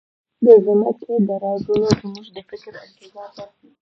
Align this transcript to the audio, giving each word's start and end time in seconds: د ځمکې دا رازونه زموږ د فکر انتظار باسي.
د 0.43 0.47
ځمکې 0.65 1.13
دا 1.27 1.35
رازونه 1.43 1.89
زموږ 2.01 2.25
د 2.35 2.37
فکر 2.49 2.73
انتظار 2.85 3.29
باسي. 3.35 3.67